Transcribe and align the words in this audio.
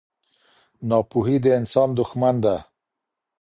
ناپوهي 0.89 1.37
د 1.43 1.45
انسان 1.59 1.89
دښمن 1.99 2.35
ده. 2.43 2.55